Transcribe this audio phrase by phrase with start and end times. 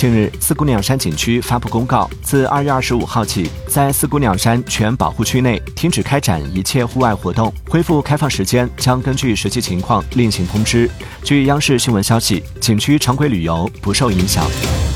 [0.00, 10.90] 近日四姑娘山景区发布公告自二月二十五号起在四姑娘山全保护区内停止开展一切户外活动恢复开放时间将根据实际情况另行通知。
[11.22, 14.89] 据央视新闻消息景区常规旅游不受影响。